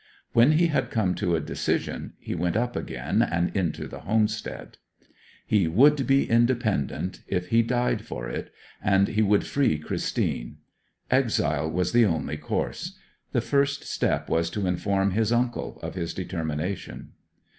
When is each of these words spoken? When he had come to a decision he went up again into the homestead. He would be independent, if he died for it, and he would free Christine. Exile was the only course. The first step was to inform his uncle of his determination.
When 0.33 0.53
he 0.53 0.65
had 0.69 0.89
come 0.89 1.13
to 1.13 1.35
a 1.35 1.39
decision 1.39 2.13
he 2.17 2.33
went 2.33 2.57
up 2.57 2.75
again 2.75 3.21
into 3.53 3.87
the 3.87 3.99
homestead. 3.99 4.77
He 5.45 5.67
would 5.67 6.07
be 6.07 6.27
independent, 6.27 7.21
if 7.27 7.49
he 7.49 7.61
died 7.61 8.01
for 8.03 8.27
it, 8.27 8.51
and 8.83 9.09
he 9.09 9.21
would 9.21 9.45
free 9.45 9.77
Christine. 9.77 10.57
Exile 11.11 11.69
was 11.69 11.91
the 11.91 12.07
only 12.07 12.37
course. 12.37 12.97
The 13.31 13.41
first 13.41 13.83
step 13.83 14.27
was 14.27 14.49
to 14.49 14.65
inform 14.65 15.11
his 15.11 15.31
uncle 15.31 15.79
of 15.83 15.93
his 15.93 16.15
determination. 16.15 17.11